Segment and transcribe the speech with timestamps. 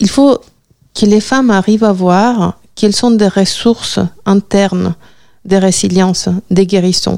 [0.00, 0.38] il faut
[0.98, 4.94] que les femmes arrivent à voir quelles sont des ressources internes
[5.44, 7.16] de résilience, des guérissons,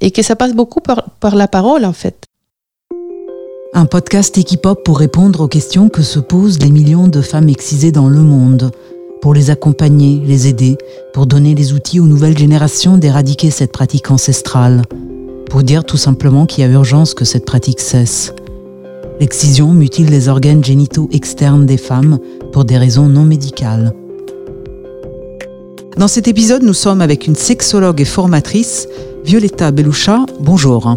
[0.00, 2.24] et que ça passe beaucoup par, par la parole en fait.
[3.74, 7.92] Un podcast Equipop pour répondre aux questions que se posent les millions de femmes excisées
[7.92, 8.70] dans le monde,
[9.22, 10.76] pour les accompagner, les aider,
[11.14, 14.82] pour donner les outils aux nouvelles générations d'éradiquer cette pratique ancestrale,
[15.48, 18.34] pour dire tout simplement qu'il y a urgence que cette pratique cesse.
[19.20, 22.18] L'excision mutile les organes génitaux externes des femmes
[22.52, 23.92] pour des raisons non médicales.
[25.96, 28.88] Dans cet épisode, nous sommes avec une sexologue et formatrice,
[29.24, 30.24] Violetta Beloucha.
[30.40, 30.96] Bonjour.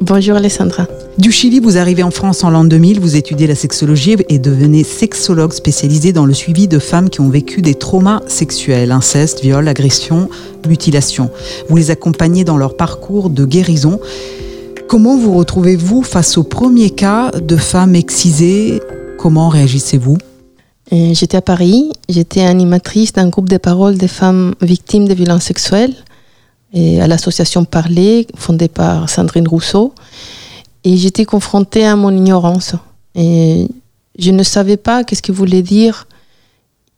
[0.00, 0.86] Bonjour Alessandra.
[1.18, 4.84] Du Chili, vous arrivez en France en l'an 2000, vous étudiez la sexologie et devenez
[4.84, 9.66] sexologue spécialisée dans le suivi de femmes qui ont vécu des traumas sexuels, inceste, viol,
[9.66, 10.28] agression,
[10.68, 11.30] mutilation.
[11.68, 13.98] Vous les accompagnez dans leur parcours de guérison.
[14.88, 18.80] Comment vous retrouvez-vous face au premier cas de femmes excisées?
[19.18, 20.16] Comment réagissez-vous?
[20.90, 25.94] J'étais à Paris, j'étais animatrice d'un groupe de paroles des femmes victimes de violences sexuelles
[26.72, 29.92] et à l'association Parler, fondée par Sandrine Rousseau.
[30.84, 32.74] Et j'étais confrontée à mon ignorance.
[33.14, 33.68] Et
[34.18, 36.08] je ne savais pas qu'est-ce que voulait dire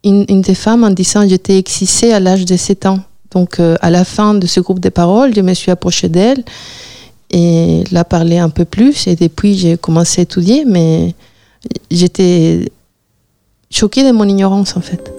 [0.04, 3.00] une, des femmes en disant j'étais excisée à l'âge de 7 ans.
[3.32, 6.44] Donc euh, à la fin de ce groupe de paroles, je me suis approchée d'elle
[7.30, 9.06] et l'a parlé un peu plus.
[9.06, 11.14] Et depuis, j'ai commencé à étudier, mais
[11.90, 12.70] j'étais
[13.70, 15.12] choquée de mon ignorance en fait.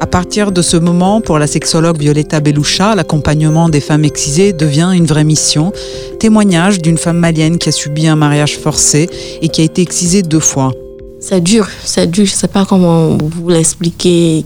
[0.00, 4.90] À partir de ce moment, pour la sexologue Violetta Beloucha, l'accompagnement des femmes excisées devient
[4.92, 5.72] une vraie mission.
[6.18, 9.08] Témoignage d'une femme malienne qui a subi un mariage forcé
[9.40, 10.72] et qui a été excisée deux fois.
[11.20, 12.26] C'est dur, c'est dur.
[12.26, 14.44] Je ne sais pas comment vous l'expliquer.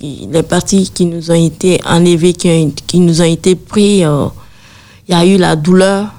[0.00, 4.28] Les parties qui nous ont été enlevées, qui, nous ont été prises, euh,
[5.08, 6.12] il y a eu la douleur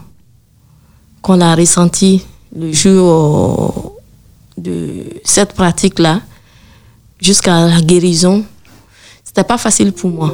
[1.21, 3.93] qu'on a ressentie le jour
[4.57, 6.21] de cette pratique-là
[7.19, 8.43] jusqu'à la guérison,
[9.23, 10.33] c'était pas facile pour moi.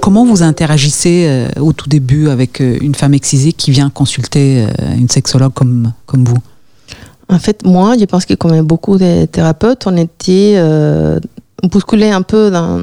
[0.00, 4.64] Comment vous interagissez euh, au tout début avec euh, une femme excisée qui vient consulter
[4.64, 6.38] euh, une sexologue comme, comme vous?
[7.28, 10.54] En fait, moi, je pense que comme beaucoup de thérapeutes, on était
[11.62, 12.82] bousculés un peu dans,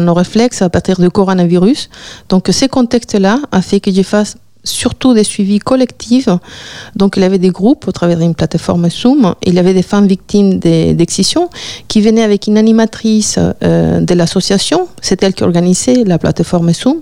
[0.00, 1.88] nos réflexes à partir du coronavirus.
[2.28, 6.28] Donc, ces contextes-là a fait que je fasse surtout des suivis collectifs.
[6.96, 9.34] Donc, il y avait des groupes au travers d'une plateforme Zoom.
[9.44, 11.50] Il y avait des femmes victimes d'excision
[11.86, 14.88] qui venaient avec une animatrice euh, de l'association.
[15.00, 17.00] C'est elle qui organisait la plateforme Zoom.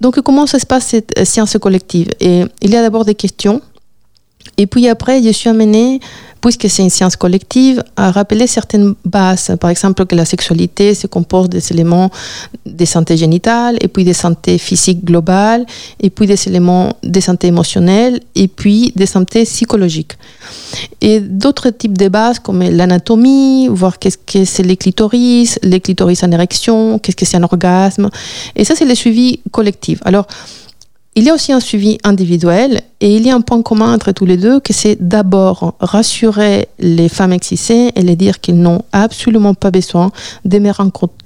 [0.00, 2.08] Donc, comment ça se passe cette science collective?
[2.20, 3.60] Et il y a d'abord des questions.
[4.58, 6.00] Et puis après, je suis amenée
[6.46, 9.56] puisque c'est une science collective, à rappeler certaines bases.
[9.60, 12.08] Par exemple, que la sexualité se compose des éléments
[12.64, 15.66] de santé génitale, et puis des santé physique globale,
[16.00, 20.12] et puis des éléments de santé émotionnelle, et puis des santé psychologique.
[21.00, 26.22] Et d'autres types de bases comme l'anatomie, voir qu'est-ce que c'est les clitoris, les clitoris
[26.22, 28.08] en érection, qu'est-ce que c'est un orgasme.
[28.54, 29.98] Et ça, c'est le suivi collectif.
[30.04, 30.26] Alors,
[31.16, 34.12] il y a aussi un suivi individuel et il y a un point commun entre
[34.12, 38.82] tous les deux, que c'est d'abord rassurer les femmes excisées et les dire qu'ils n'ont
[38.92, 40.12] absolument pas besoin
[40.44, 40.70] de me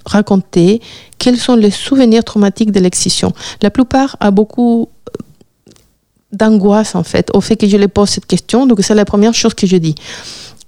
[0.07, 0.81] raconter
[1.19, 3.33] quels sont les souvenirs traumatiques de l'excision.
[3.63, 5.73] La plupart a beaucoup euh,
[6.33, 8.67] d'angoisse en fait au fait que je les pose cette question.
[8.67, 9.97] Donc c'est la première chose que je dis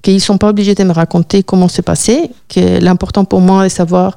[0.03, 3.67] qu'ils ne sont pas obligés de me raconter comment c'est passé, que l'important pour moi
[3.67, 4.17] est de savoir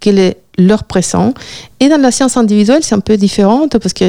[0.00, 1.34] quel est leur présent.
[1.80, 4.06] Et dans la science individuelle, c'est un peu différent parce que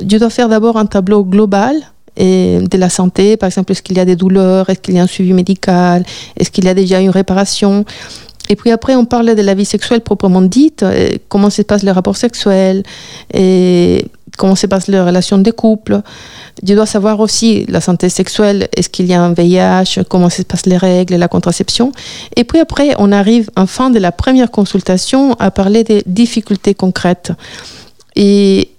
[0.00, 1.74] je dois faire d'abord un tableau global
[2.16, 3.36] et de la santé.
[3.36, 6.04] Par exemple, est-ce qu'il y a des douleurs Est-ce qu'il y a un suivi médical
[6.36, 7.84] Est-ce qu'il y a déjà une réparation
[8.48, 11.82] et puis après, on parle de la vie sexuelle proprement dite, euh, comment se passe
[11.82, 12.82] les rapports sexuels,
[13.32, 16.00] et comment se passe les relations de couple.
[16.66, 20.42] Je dois savoir aussi la santé sexuelle, est-ce qu'il y a un VIH, comment se
[20.42, 21.92] passent les règles, la contraception.
[22.36, 26.74] Et puis après, on arrive en fin de la première consultation à parler des difficultés
[26.74, 27.32] concrètes.
[28.16, 28.70] Et,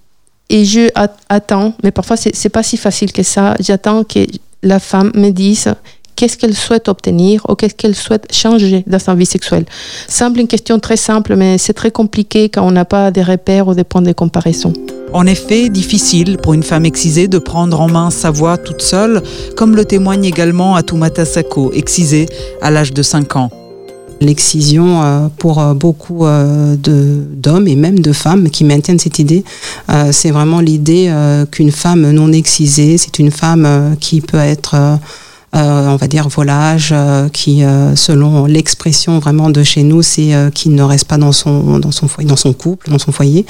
[0.48, 0.88] et je
[1.28, 4.26] attends, mais parfois c'est pas si facile que ça, j'attends que
[4.62, 5.74] la femme me dise
[6.20, 9.64] qu'est-ce qu'elle souhaite obtenir ou qu'est-ce qu'elle souhaite changer dans sa vie sexuelle.
[10.06, 13.68] Semble une question très simple, mais c'est très compliqué quand on n'a pas des repères
[13.68, 14.74] ou des points de comparaison.
[15.14, 19.22] En effet, difficile pour une femme excisée de prendre en main sa voix toute seule,
[19.56, 22.26] comme le témoigne également Atumata Sako, excisée
[22.60, 23.50] à l'âge de 5 ans.
[24.20, 29.42] L'excision, euh, pour euh, beaucoup euh, d'hommes et même de femmes qui maintiennent cette idée,
[30.10, 31.10] c'est vraiment l'idée
[31.50, 34.98] qu'une femme non excisée, c'est une femme qui peut être
[35.52, 40.68] on va dire volage, euh, qui, euh, selon l'expression vraiment de chez nous, c'est qui
[40.68, 43.44] ne reste pas dans son dans son foyer, dans son couple, dans son foyer.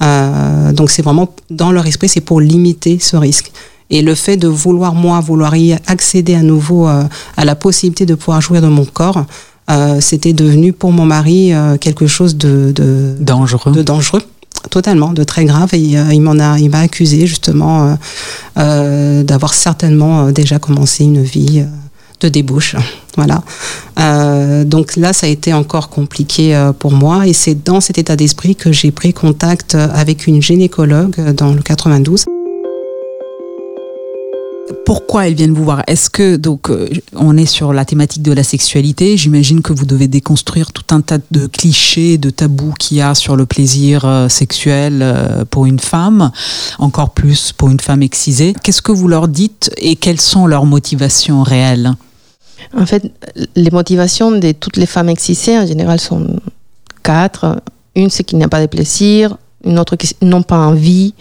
[0.00, 3.52] donc c'est vraiment dans leur esprit, c'est pour limiter ce risque.
[3.92, 8.14] Et le fait de vouloir, moi, vouloir y accéder à nouveau à la possibilité de
[8.14, 9.24] pouvoir jouir de mon corps,
[9.98, 12.72] c'était devenu pour mon mari quelque chose de,
[13.20, 13.72] dangereux.
[13.72, 14.22] De dangereux
[14.68, 15.70] totalement, de très grave.
[15.72, 17.96] Et il m'en a, il m'a accusé justement
[18.56, 21.64] d'avoir certainement déjà commencé une vie
[22.20, 22.76] de débauche.
[23.16, 23.42] Voilà.
[23.98, 27.98] Euh, donc là, ça a été encore compliqué euh, pour moi et c'est dans cet
[27.98, 32.26] état d'esprit que j'ai pris contact avec une gynécologue dans le 92
[34.84, 35.82] pourquoi elles viennent vous voir?
[35.86, 39.86] Est-ce que donc euh, on est sur la thématique de la sexualité J'imagine que vous
[39.86, 44.26] devez déconstruire tout un tas de clichés, de tabous qu'il y a sur le plaisir
[44.28, 45.04] sexuel
[45.50, 46.30] pour une femme,
[46.78, 48.54] encore plus pour une femme excisée.
[48.62, 51.94] Qu'est-ce que vous leur dites et quelles sont leurs motivations réelles?
[52.76, 53.10] En fait,
[53.56, 56.38] les motivations de toutes les femmes excisées, en général, sont
[57.02, 57.62] quatre.
[57.96, 59.36] Une, c'est qu'il n'y a pas de plaisir.
[59.64, 61.14] Une autre, qu'ils n'ont pas envie.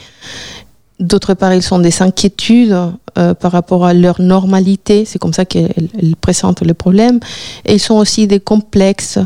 [0.99, 2.77] D'autre part, ils ont des inquiétudes
[3.17, 5.05] euh, par rapport à leur normalité.
[5.05, 7.19] C'est comme ça qu'elles présentent le problème.
[7.65, 9.19] Et ils sont aussi des complexes.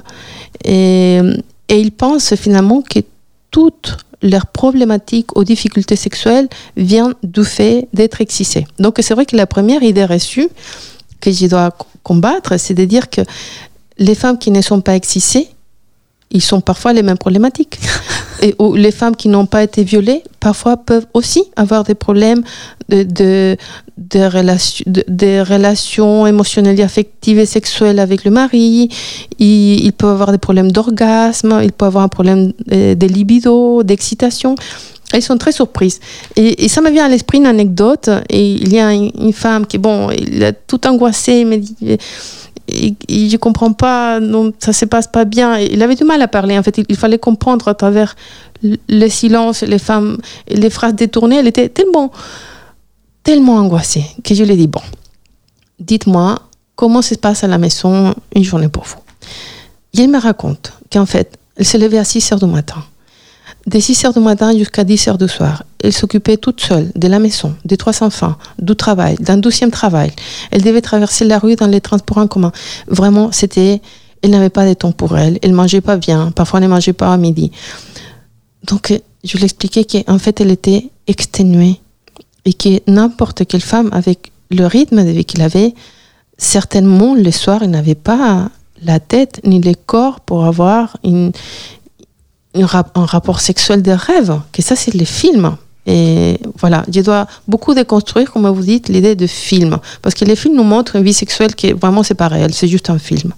[0.64, 1.20] Et,
[1.70, 3.00] ils pensent finalement que
[3.50, 6.48] toutes leurs problématiques ou difficultés sexuelles
[6.78, 8.68] viennent du fait d'être excisées.
[8.78, 10.50] Donc c'est vrai que la première idée reçue
[11.19, 13.22] que je dois combattre, c'est de dire que
[13.98, 15.48] les femmes qui ne sont pas excisées,
[16.33, 17.80] ils sont parfois les mêmes problématiques.
[18.41, 22.44] Et les femmes qui n'ont pas été violées, parfois peuvent aussi avoir des problèmes
[22.89, 23.56] de,
[25.50, 28.89] relations, émotionnelles, affectives et sexuelles avec le mari.
[29.39, 34.56] Ils, peuvent avoir des problèmes d'orgasme, ils peuvent avoir un problème de, de libido, d'excitation.
[35.13, 36.00] Elles sont très surprises.
[36.35, 38.09] Et, ça me vient à l'esprit une anecdote.
[38.31, 41.62] Il y a une, femme qui, bon, il a tout angoissé, mais
[42.68, 45.57] et, je comprends pas, non, ça se passe pas bien.
[45.57, 46.57] Il avait du mal à parler.
[46.57, 48.15] En fait, il, fallait comprendre à travers
[48.62, 50.18] le silence, les femmes,
[50.48, 51.38] les phrases détournées.
[51.38, 52.12] Elle était tellement,
[53.24, 54.81] tellement angoissée que je lui ai dit bon,
[55.80, 56.39] dites-moi
[56.75, 58.98] comment ça se passe à la maison une journée pour vous?
[59.94, 62.83] Et elle me raconte qu'en fait, elle s'est levée à 6 heures du matin
[63.65, 65.63] de 6 heures du matin jusqu'à 10 heures du soir.
[65.81, 70.12] Elle s'occupait toute seule de la maison, des trois enfants, du travail, d'un douzième travail.
[70.51, 72.51] Elle devait traverser la rue dans les transports en commun.
[72.88, 73.81] Vraiment, c'était,
[74.21, 75.39] elle n'avait pas de temps pour elle.
[75.42, 76.31] Elle mangeait pas bien.
[76.31, 77.51] Parfois, elle ne mangeait pas à midi.
[78.63, 81.80] Donc, je lui expliquais qu'en fait, elle était exténuée
[82.45, 85.74] et que n'importe quelle femme, avec le rythme de vie qu'il avait,
[86.38, 88.50] certainement, le soir, elle n'avait pas
[88.81, 91.31] la tête ni le corps pour avoir une,
[92.56, 95.56] un rapport sexuel de rêve, que ça c'est les films.
[95.86, 99.80] Et voilà, je dois beaucoup déconstruire, comme vous dites, l'idée de film.
[100.02, 102.54] Parce que les films nous montrent une vie sexuelle qui est vraiment c'est pas réel,
[102.54, 103.34] c'est juste un film.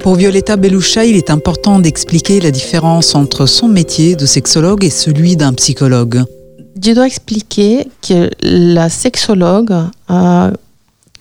[0.00, 4.90] Pour Violetta Beloucha, il est important d'expliquer la différence entre son métier de sexologue et
[4.90, 6.24] celui d'un psychologue.
[6.84, 9.74] Je dois expliquer que la sexologue
[10.08, 10.50] a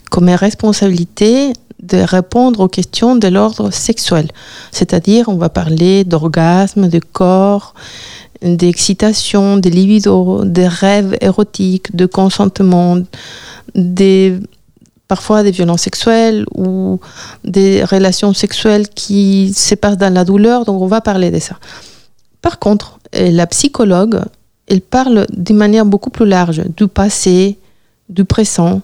[0.10, 4.28] comme responsabilité de répondre aux questions de l'ordre sexuel.
[4.72, 7.74] C'est-à-dire, on va parler d'orgasme, de corps,
[8.42, 12.98] d'excitation, de libido, de rêves érotiques, de consentement,
[13.76, 14.40] des,
[15.08, 17.00] parfois des violences sexuelles ou
[17.44, 20.66] des relations sexuelles qui se passent dans la douleur.
[20.66, 21.58] Donc, on va parler de ça.
[22.42, 24.22] Par contre, la psychologue,
[24.68, 27.58] elle parle d'une manière beaucoup plus large du passé,
[28.10, 28.82] du présent,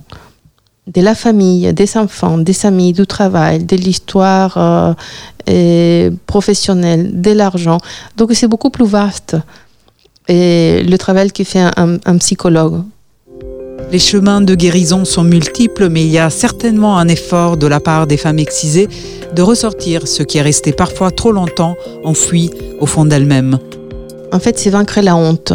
[0.94, 4.96] de la famille, des enfants, des amis, du travail, de l'histoire
[5.50, 7.78] euh, professionnelle, de l'argent.
[8.18, 9.38] Donc c'est beaucoup plus vaste
[10.28, 12.84] et le travail que fait un, un psychologue.
[13.92, 17.80] Les chemins de guérison sont multiples, mais il y a certainement un effort de la
[17.80, 18.88] part des femmes excisées
[19.34, 23.58] de ressortir ce qui est resté parfois trop longtemps enfoui au fond d'elles-mêmes.
[24.32, 25.54] En fait, c'est vaincre la honte.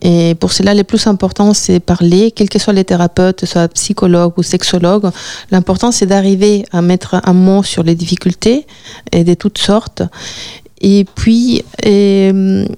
[0.00, 4.34] Et pour cela, le plus important, c'est parler, quels que soient les thérapeutes, soit psychologues
[4.36, 5.10] ou sexologues.
[5.50, 8.66] L'important, c'est d'arriver à mettre un mot sur les difficultés
[9.10, 10.02] et de toutes sortes.
[10.80, 12.68] Et puis, il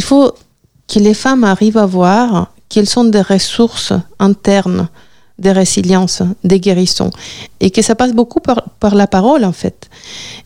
[0.00, 0.32] faut
[0.92, 4.88] que les femmes arrivent à voir quelles sont des ressources internes
[5.38, 7.10] de résilience, des guérissons,
[7.60, 9.88] et que ça passe beaucoup par, la parole en fait,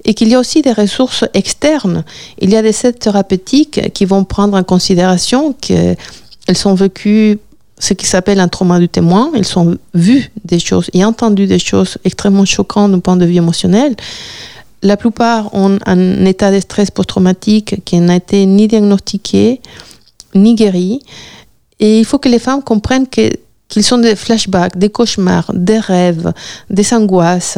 [0.04, 2.04] et qu'il y a aussi des ressources externes.
[2.38, 5.96] Il y a des aides thérapeutiques qui vont prendre en considération qu'elles
[6.54, 7.38] sont vécues
[7.78, 9.32] ce qui s'appelle un trauma du témoin.
[9.34, 13.36] Elles ont vu des choses et entendu des choses extrêmement choquantes du point de vue
[13.36, 13.96] émotionnel.
[14.82, 19.60] La plupart ont un état de stress post-traumatique qui n'a été ni diagnostiqué
[20.34, 21.02] ni guéri.
[21.80, 23.30] Et il faut que les femmes comprennent que
[23.72, 26.34] qu'ils ont des flashbacks, des cauchemars, des rêves,
[26.68, 27.56] des angoisses,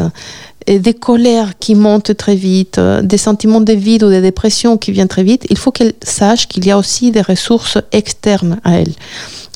[0.67, 4.93] et des colères qui montent très vite, des sentiments de vide ou de dépression qui
[4.93, 8.79] viennent très vite, il faut qu'elle sache qu'il y a aussi des ressources externes à
[8.79, 8.93] elle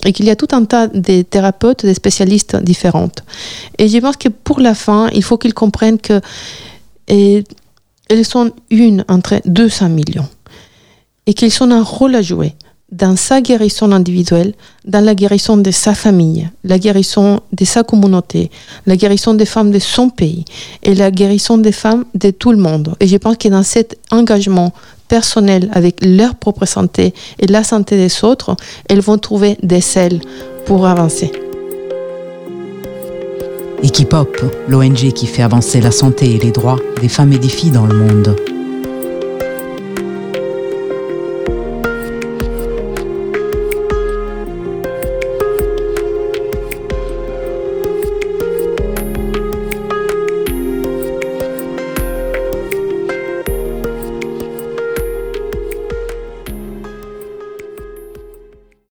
[0.05, 3.23] et qu'il y a tout un tas de thérapeutes, de spécialistes différentes.
[3.79, 6.21] Et je pense que pour la fin, il faut qu'ils comprennent que
[7.07, 7.45] et,
[8.09, 10.29] elles sont une entre 200 millions
[11.27, 12.55] et qu'ils ont un rôle à jouer
[12.90, 14.54] dans sa guérison individuelle,
[14.85, 18.50] dans la guérison de sa famille, la guérison de sa communauté,
[18.87, 20.45] la guérison des femmes de son pays
[20.83, 22.95] et la guérison des femmes de tout le monde.
[23.00, 24.73] Et je pense que dans cet engagement
[25.07, 28.57] personnel avec leur propre santé et la santé des autres,
[28.88, 30.21] elles vont trouver des ailes
[30.64, 31.30] pour avancer.
[33.83, 37.71] Equipop, l'ONG qui fait avancer la santé et les droits des femmes et des filles
[37.71, 38.35] dans le monde.